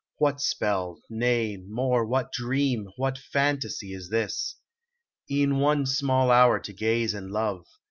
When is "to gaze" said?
6.59-7.13